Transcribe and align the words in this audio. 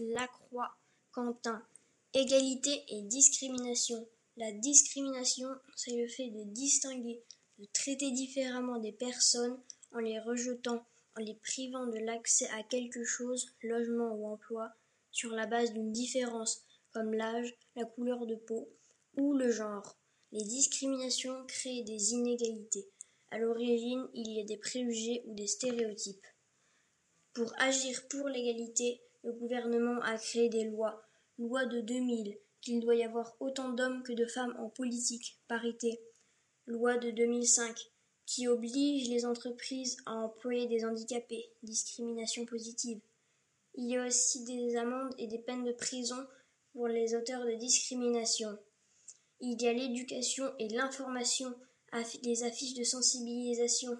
Lacroix, 0.00 0.74
Quentin. 1.12 1.62
Égalité 2.14 2.84
et 2.88 3.02
discrimination. 3.02 4.08
La 4.38 4.50
discrimination, 4.50 5.48
c'est 5.76 5.94
le 5.94 6.08
fait 6.08 6.30
de 6.30 6.42
distinguer, 6.44 7.22
de 7.58 7.66
traiter 7.74 8.10
différemment 8.10 8.78
des 8.78 8.92
personnes 8.92 9.60
en 9.92 9.98
les 9.98 10.18
rejetant, 10.18 10.86
en 11.18 11.20
les 11.20 11.34
privant 11.34 11.86
de 11.86 11.98
l'accès 11.98 12.48
à 12.48 12.62
quelque 12.62 13.04
chose, 13.04 13.54
logement 13.62 14.14
ou 14.14 14.26
emploi, 14.26 14.72
sur 15.10 15.32
la 15.32 15.46
base 15.46 15.74
d'une 15.74 15.92
différence, 15.92 16.62
comme 16.92 17.12
l'âge, 17.12 17.54
la 17.76 17.84
couleur 17.84 18.24
de 18.26 18.36
peau 18.36 18.70
ou 19.18 19.34
le 19.34 19.50
genre. 19.50 19.98
Les 20.32 20.44
discriminations 20.44 21.44
créent 21.46 21.82
des 21.82 22.12
inégalités. 22.12 22.88
À 23.30 23.38
l'origine, 23.38 24.08
il 24.14 24.32
y 24.32 24.40
a 24.40 24.44
des 24.44 24.56
préjugés 24.56 25.22
ou 25.26 25.34
des 25.34 25.46
stéréotypes. 25.46 26.26
Pour 27.34 27.52
agir 27.58 28.08
pour 28.08 28.28
l'égalité, 28.28 29.02
le 29.22 29.32
gouvernement 29.32 30.00
a 30.02 30.16
créé 30.16 30.48
des 30.48 30.64
lois. 30.64 31.02
Loi 31.38 31.66
de 31.66 31.80
2000, 31.80 32.38
qu'il 32.60 32.80
doit 32.80 32.94
y 32.94 33.04
avoir 33.04 33.34
autant 33.40 33.70
d'hommes 33.70 34.02
que 34.02 34.12
de 34.12 34.26
femmes 34.26 34.54
en 34.58 34.68
politique, 34.68 35.40
parité. 35.48 36.00
Loi 36.66 36.98
de 36.98 37.10
2005, 37.10 37.76
qui 38.26 38.46
oblige 38.46 39.08
les 39.08 39.24
entreprises 39.24 39.96
à 40.06 40.14
employer 40.14 40.66
des 40.66 40.84
handicapés, 40.84 41.50
discrimination 41.62 42.46
positive. 42.46 43.00
Il 43.74 43.90
y 43.90 43.96
a 43.96 44.06
aussi 44.06 44.44
des 44.44 44.76
amendes 44.76 45.14
et 45.18 45.26
des 45.26 45.38
peines 45.38 45.64
de 45.64 45.72
prison 45.72 46.26
pour 46.72 46.88
les 46.88 47.14
auteurs 47.14 47.44
de 47.44 47.54
discrimination. 47.54 48.56
Il 49.40 49.60
y 49.60 49.68
a 49.68 49.72
l'éducation 49.72 50.44
et 50.58 50.68
l'information, 50.68 51.54
les 52.22 52.44
affiches 52.44 52.74
de 52.74 52.84
sensibilisation. 52.84 53.96